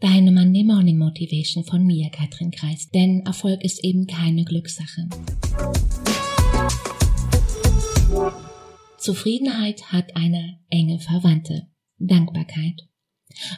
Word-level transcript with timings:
Deine 0.00 0.30
Monday 0.30 0.62
Morning 0.62 0.98
Motivation 0.98 1.64
von 1.64 1.86
mir, 1.86 2.10
Katrin 2.10 2.50
Kreis. 2.50 2.90
Denn 2.90 3.22
Erfolg 3.24 3.64
ist 3.64 3.82
eben 3.82 4.06
keine 4.06 4.44
Glückssache. 4.44 5.08
Zufriedenheit 8.98 9.90
hat 9.92 10.14
eine 10.14 10.60
enge 10.68 11.00
Verwandte. 11.00 11.68
Dankbarkeit. 11.96 12.82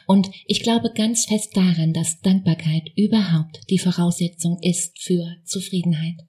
Und 0.07 0.29
ich 0.45 0.63
glaube 0.63 0.93
ganz 0.95 1.25
fest 1.25 1.57
daran, 1.57 1.91
dass 1.91 2.21
Dankbarkeit 2.21 2.89
überhaupt 2.95 3.59
die 3.69 3.79
Voraussetzung 3.79 4.59
ist 4.61 4.97
für 4.97 5.35
Zufriedenheit. 5.43 6.25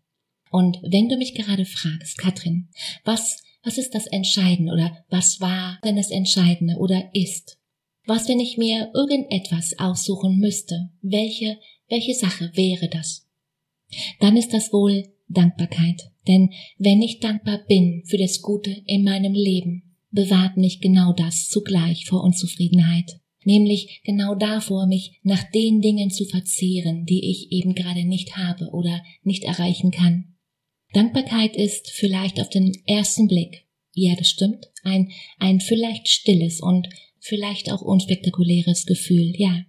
Und 0.50 0.78
wenn 0.82 1.08
du 1.08 1.18
mich 1.18 1.36
gerade 1.36 1.64
fragst, 1.64 2.18
Katrin, 2.18 2.68
was, 3.04 3.44
was 3.62 3.78
ist 3.78 3.94
das 3.94 4.08
Entscheidende 4.08 4.72
oder 4.72 5.04
was 5.08 5.40
war 5.40 5.78
denn 5.84 5.94
das 5.94 6.10
Entscheidende 6.10 6.78
oder 6.78 7.10
ist? 7.14 7.59
Was, 8.10 8.28
wenn 8.28 8.40
ich 8.40 8.58
mir 8.58 8.90
irgendetwas 8.92 9.78
aussuchen 9.78 10.38
müsste? 10.38 10.90
Welche, 11.00 11.58
welche 11.88 12.14
Sache 12.14 12.50
wäre 12.54 12.88
das? 12.88 13.28
Dann 14.18 14.36
ist 14.36 14.52
das 14.52 14.72
wohl 14.72 15.12
Dankbarkeit. 15.28 16.10
Denn 16.26 16.50
wenn 16.76 17.02
ich 17.02 17.20
dankbar 17.20 17.60
bin 17.68 18.02
für 18.06 18.18
das 18.18 18.42
Gute 18.42 18.82
in 18.86 19.04
meinem 19.04 19.34
Leben, 19.34 19.96
bewahrt 20.10 20.56
mich 20.56 20.80
genau 20.80 21.12
das 21.12 21.48
zugleich 21.48 22.06
vor 22.06 22.24
Unzufriedenheit 22.24 23.20
nämlich 23.44 24.02
genau 24.04 24.34
davor, 24.34 24.86
mich 24.86 25.18
nach 25.22 25.42
den 25.52 25.80
Dingen 25.80 26.10
zu 26.10 26.26
verzehren, 26.26 27.06
die 27.06 27.30
ich 27.30 27.50
eben 27.52 27.74
gerade 27.74 28.04
nicht 28.04 28.36
habe 28.36 28.68
oder 28.72 29.02
nicht 29.22 29.44
erreichen 29.44 29.90
kann. 29.90 30.36
Dankbarkeit 30.92 31.56
ist 31.56 31.90
vielleicht 31.90 32.38
auf 32.38 32.50
den 32.50 32.72
ersten 32.86 33.28
Blick, 33.28 33.66
ja, 33.94 34.14
das 34.14 34.28
stimmt, 34.28 34.66
ein, 34.82 35.10
ein 35.38 35.60
vielleicht 35.60 36.08
stilles 36.08 36.60
und 36.60 36.88
vielleicht 37.20 37.70
auch 37.70 37.82
unspektakuläres 37.82 38.86
Gefühl, 38.86 39.32
ja, 39.36 39.64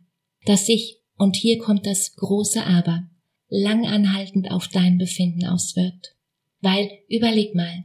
das 0.45 0.65
sich, 0.65 0.97
und 1.17 1.35
hier 1.35 1.59
kommt 1.59 1.85
das 1.85 2.15
große 2.15 2.65
Aber, 2.65 3.07
langanhaltend 3.49 4.49
auf 4.49 4.67
dein 4.69 4.97
Befinden 4.97 5.45
auswirkt. 5.45 6.16
Weil, 6.61 6.89
überleg 7.09 7.53
mal, 7.53 7.83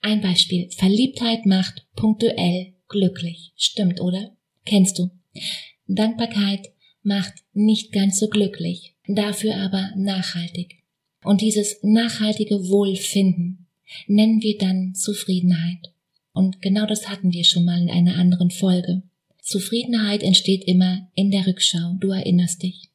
ein 0.00 0.20
Beispiel, 0.20 0.70
Verliebtheit 0.70 1.44
macht 1.44 1.86
punktuell 1.96 2.74
glücklich, 2.88 3.52
stimmt, 3.56 4.00
oder? 4.00 4.36
Kennst 4.64 4.98
du? 4.98 5.10
Dankbarkeit 5.86 6.68
macht 7.02 7.34
nicht 7.52 7.92
ganz 7.92 8.18
so 8.18 8.28
glücklich, 8.28 8.94
dafür 9.06 9.56
aber 9.56 9.90
nachhaltig. 9.96 10.82
Und 11.24 11.40
dieses 11.40 11.78
nachhaltige 11.82 12.68
Wohlfinden 12.68 13.66
nennen 14.06 14.40
wir 14.42 14.56
dann 14.58 14.94
Zufriedenheit. 14.94 15.92
Und 16.38 16.62
genau 16.62 16.86
das 16.86 17.08
hatten 17.08 17.32
wir 17.32 17.42
schon 17.42 17.64
mal 17.64 17.82
in 17.82 17.90
einer 17.90 18.14
anderen 18.14 18.52
Folge. 18.52 19.02
Zufriedenheit 19.42 20.22
entsteht 20.22 20.62
immer 20.68 21.08
in 21.16 21.32
der 21.32 21.48
Rückschau, 21.48 21.96
du 21.98 22.10
erinnerst 22.12 22.62
dich. 22.62 22.90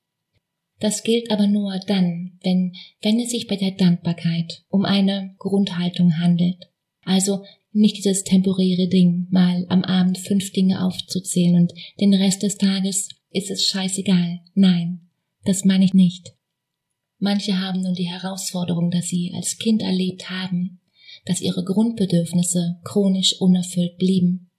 Das 0.80 1.04
gilt 1.04 1.30
aber 1.30 1.46
nur 1.48 1.78
dann, 1.86 2.40
wenn, 2.42 2.72
wenn 3.02 3.20
es 3.20 3.32
sich 3.32 3.48
bei 3.48 3.58
der 3.58 3.72
Dankbarkeit 3.72 4.64
um 4.70 4.86
eine 4.86 5.36
Grundhaltung 5.40 6.20
handelt. 6.20 6.70
Also 7.04 7.44
nicht 7.74 7.98
dieses 7.98 8.24
temporäre 8.24 8.88
Ding, 8.88 9.28
mal 9.30 9.66
am 9.68 9.84
Abend 9.84 10.20
fünf 10.20 10.54
Dinge 10.54 10.82
aufzuzählen 10.82 11.56
und 11.58 11.74
den 12.00 12.14
Rest 12.14 12.44
des 12.44 12.58
Tages 12.58 13.10
ist 13.30 13.52
es 13.52 13.66
scheißegal. 13.66 14.40
Nein, 14.54 15.10
das 15.44 15.66
meine 15.66 15.84
ich 15.84 15.94
nicht. 15.94 16.34
Manche 17.20 17.60
haben 17.60 17.82
nun 17.82 17.94
die 17.94 18.08
Herausforderung, 18.08 18.90
dass 18.90 19.10
sie 19.10 19.34
als 19.36 19.58
Kind 19.58 19.82
erlebt 19.82 20.30
haben, 20.30 20.80
dass 21.26 21.42
ihre 21.42 21.64
Grundbedürfnisse 21.64 22.80
chronisch 22.84 23.40
unerfüllt 23.40 23.98
blieben. 23.98 24.50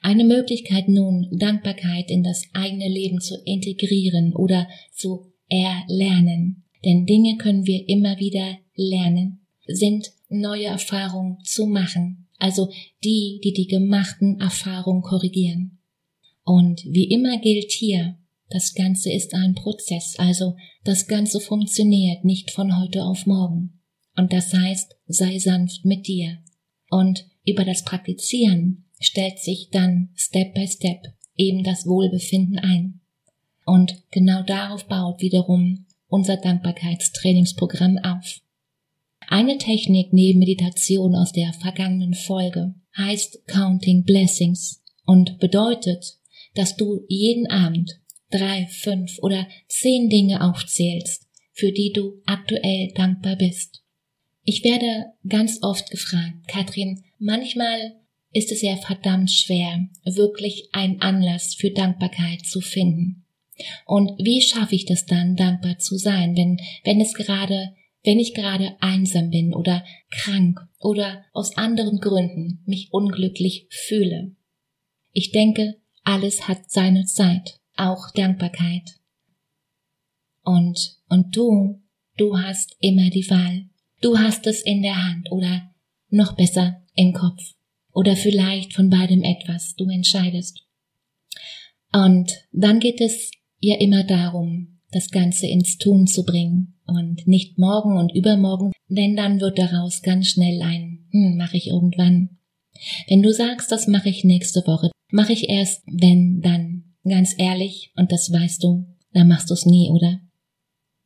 Eine 0.00 0.24
Möglichkeit 0.24 0.88
nun, 0.88 1.28
Dankbarkeit 1.30 2.10
in 2.10 2.22
das 2.22 2.42
eigene 2.52 2.88
Leben 2.88 3.20
zu 3.20 3.36
integrieren 3.44 4.34
oder 4.34 4.68
zu 4.92 5.32
erlernen. 5.48 6.64
Denn 6.84 7.06
Dinge 7.06 7.36
können 7.36 7.66
wir 7.66 7.88
immer 7.88 8.18
wieder 8.18 8.58
lernen, 8.74 9.46
sind 9.66 10.10
neue 10.28 10.66
Erfahrungen 10.66 11.38
zu 11.44 11.66
machen, 11.66 12.26
also 12.38 12.68
die, 13.04 13.40
die 13.44 13.52
die 13.52 13.68
gemachten 13.68 14.40
Erfahrungen 14.40 15.02
korrigieren. 15.02 15.78
Und 16.44 16.84
wie 16.84 17.04
immer 17.04 17.38
gilt 17.38 17.70
hier, 17.70 18.16
das 18.50 18.74
Ganze 18.74 19.12
ist 19.12 19.34
ein 19.34 19.54
Prozess, 19.54 20.16
also 20.18 20.56
das 20.84 21.06
Ganze 21.06 21.40
funktioniert 21.40 22.24
nicht 22.24 22.50
von 22.50 22.80
heute 22.80 23.04
auf 23.04 23.26
morgen. 23.26 23.80
Und 24.16 24.32
das 24.32 24.52
heißt, 24.52 24.94
sei 25.06 25.38
sanft 25.38 25.84
mit 25.84 26.06
dir. 26.06 26.38
Und 26.90 27.26
über 27.44 27.64
das 27.64 27.84
Praktizieren 27.84 28.84
stellt 29.00 29.38
sich 29.38 29.70
dann 29.70 30.10
Step 30.14 30.54
by 30.54 30.66
Step 30.66 31.14
eben 31.36 31.64
das 31.64 31.86
Wohlbefinden 31.86 32.58
ein. 32.58 33.00
Und 33.64 34.02
genau 34.10 34.42
darauf 34.42 34.86
baut 34.86 35.20
wiederum 35.20 35.86
unser 36.08 36.36
Dankbarkeitstrainingsprogramm 36.36 37.98
auf. 37.98 38.40
Eine 39.28 39.56
Technik 39.56 40.12
neben 40.12 40.40
Meditation 40.40 41.14
aus 41.14 41.32
der 41.32 41.52
vergangenen 41.54 42.14
Folge 42.14 42.74
heißt 42.96 43.46
Counting 43.46 44.04
Blessings 44.04 44.82
und 45.06 45.38
bedeutet, 45.38 46.18
dass 46.54 46.76
du 46.76 47.04
jeden 47.08 47.46
Abend 47.50 47.98
drei, 48.30 48.66
fünf 48.66 49.18
oder 49.22 49.46
zehn 49.68 50.10
Dinge 50.10 50.42
aufzählst, 50.42 51.28
für 51.52 51.72
die 51.72 51.92
du 51.92 52.20
aktuell 52.26 52.92
dankbar 52.94 53.36
bist. 53.36 53.81
Ich 54.44 54.64
werde 54.64 55.12
ganz 55.28 55.62
oft 55.62 55.90
gefragt, 55.90 56.48
Katrin, 56.48 57.04
manchmal 57.18 57.96
ist 58.32 58.50
es 58.50 58.62
ja 58.62 58.76
verdammt 58.76 59.30
schwer, 59.30 59.88
wirklich 60.04 60.68
einen 60.72 61.00
Anlass 61.00 61.54
für 61.54 61.70
Dankbarkeit 61.70 62.44
zu 62.44 62.60
finden. 62.60 63.24
Und 63.86 64.18
wie 64.18 64.40
schaffe 64.40 64.74
ich 64.74 64.86
das 64.86 65.06
dann, 65.06 65.36
dankbar 65.36 65.78
zu 65.78 65.96
sein, 65.96 66.36
wenn, 66.36 66.60
wenn 66.84 67.00
es 67.00 67.14
gerade 67.14 67.74
wenn 68.04 68.18
ich 68.18 68.34
gerade 68.34 68.76
einsam 68.80 69.30
bin 69.30 69.54
oder 69.54 69.84
krank 70.10 70.60
oder 70.78 71.24
aus 71.32 71.56
anderen 71.56 71.98
Gründen 71.98 72.62
mich 72.66 72.92
unglücklich 72.92 73.66
fühle. 73.70 74.34
Ich 75.12 75.30
denke, 75.30 75.76
alles 76.02 76.48
hat 76.48 76.70
seine 76.70 77.04
Zeit, 77.04 77.60
auch 77.76 78.10
Dankbarkeit. 78.10 78.98
Und, 80.42 80.98
und 81.08 81.36
du, 81.36 81.80
du 82.16 82.38
hast 82.38 82.76
immer 82.80 83.08
die 83.10 83.28
Wahl. 83.30 83.68
Du 84.02 84.18
hast 84.18 84.48
es 84.48 84.62
in 84.62 84.82
der 84.82 84.96
Hand 84.96 85.30
oder 85.30 85.70
noch 86.10 86.34
besser 86.34 86.82
im 86.94 87.12
Kopf. 87.12 87.40
Oder 87.92 88.16
vielleicht 88.16 88.74
von 88.74 88.90
beidem 88.90 89.22
etwas, 89.22 89.76
du 89.76 89.88
entscheidest. 89.88 90.66
Und 91.92 92.32
dann 92.50 92.80
geht 92.80 93.00
es 93.00 93.30
ja 93.60 93.76
immer 93.76 94.02
darum, 94.02 94.80
das 94.90 95.10
Ganze 95.10 95.46
ins 95.46 95.78
Tun 95.78 96.06
zu 96.08 96.24
bringen 96.24 96.80
und 96.84 97.28
nicht 97.28 97.58
morgen 97.58 97.96
und 97.96 98.12
übermorgen, 98.12 98.72
denn 98.88 99.14
dann 99.14 99.40
wird 99.40 99.58
daraus 99.58 100.02
ganz 100.02 100.28
schnell 100.28 100.60
ein, 100.62 101.06
hm, 101.12 101.36
mache 101.36 101.56
ich 101.56 101.68
irgendwann. 101.68 102.38
Wenn 103.06 103.22
du 103.22 103.32
sagst, 103.32 103.70
das 103.70 103.86
mache 103.86 104.08
ich 104.08 104.24
nächste 104.24 104.66
Woche, 104.66 104.90
mache 105.10 105.32
ich 105.32 105.48
erst, 105.48 105.82
wenn, 105.86 106.40
dann. 106.40 106.84
Ganz 107.04 107.34
ehrlich, 107.36 107.92
und 107.96 108.12
das 108.12 108.32
weißt 108.32 108.62
du, 108.62 108.86
dann 109.12 109.26
machst 109.28 109.50
du 109.50 109.54
es 109.54 109.66
nie, 109.66 109.90
oder? 109.90 110.20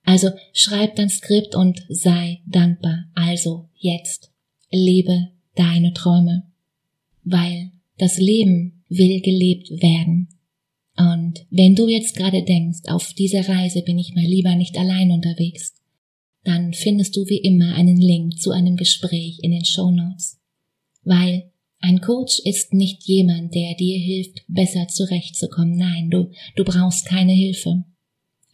Also 0.07 0.31
schreib 0.53 0.95
dein 0.95 1.11
Skript 1.11 1.57
und 1.57 1.85
sei 1.89 2.41
dankbar. 2.47 3.07
Also 3.15 3.69
jetzt 3.77 4.31
lebe 4.71 5.29
deine 5.57 5.93
Träume, 5.93 6.45
weil 7.25 7.73
das 7.99 8.17
Leben 8.17 8.85
will 8.89 9.21
gelebt 9.21 9.69
werden. 9.83 10.29
Und 10.97 11.45
wenn 11.51 11.75
du 11.75 11.89
jetzt 11.89 12.17
gerade 12.17 12.45
denkst, 12.45 12.89
auf 12.89 13.13
dieser 13.15 13.49
Reise 13.49 13.83
bin 13.83 13.99
ich 13.99 14.15
mal 14.15 14.25
lieber 14.25 14.55
nicht 14.55 14.79
allein 14.79 15.11
unterwegs, 15.11 15.75
dann 16.45 16.73
findest 16.73 17.17
du 17.17 17.27
wie 17.27 17.39
immer 17.39 17.75
einen 17.75 18.01
Link 18.01 18.41
zu 18.41 18.53
einem 18.53 18.77
Gespräch 18.77 19.41
in 19.43 19.51
den 19.51 19.65
Show 19.65 19.91
Notes. 19.91 20.39
Weil 21.03 21.51
ein 21.81 22.01
Coach 22.01 22.41
ist 22.45 22.73
nicht 22.73 23.03
jemand, 23.05 23.55
der 23.57 23.75
dir 23.75 23.99
hilft, 23.99 24.45
besser 24.47 24.87
zurechtzukommen. 24.87 25.77
Nein, 25.77 26.11
du, 26.11 26.31
du 26.55 26.65
brauchst 26.65 27.07
keine 27.07 27.33
Hilfe. 27.33 27.85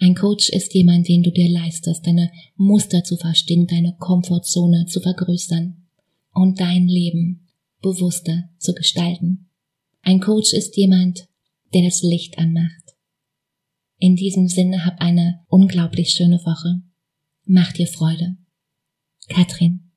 Ein 0.02 0.16
Coach 0.16 0.48
ist 0.48 0.74
jemand, 0.74 1.06
den 1.06 1.22
du 1.22 1.30
dir 1.30 1.48
leistest, 1.48 2.04
deine 2.08 2.32
Muster 2.56 3.04
zu 3.04 3.16
verstehen, 3.16 3.68
deine 3.68 3.94
Komfortzone 4.00 4.86
zu 4.86 5.00
vergrößern 5.00 5.76
und 6.32 6.58
dein 6.58 6.88
Leben 6.88 7.46
bewusster 7.82 8.50
zu 8.58 8.74
gestalten. 8.74 9.48
Ein 10.00 10.18
Coach 10.18 10.54
ist 10.54 10.76
jemand, 10.76 11.28
der 11.72 11.82
das 11.82 12.02
Licht 12.02 12.36
anmacht. 12.36 12.96
In 14.00 14.16
diesem 14.16 14.48
Sinne 14.48 14.84
hab 14.84 15.00
eine 15.00 15.44
unglaublich 15.46 16.10
schöne 16.10 16.40
Woche. 16.44 16.82
Mach 17.44 17.70
dir 17.70 17.86
Freude. 17.86 18.36
Katrin 19.28 19.92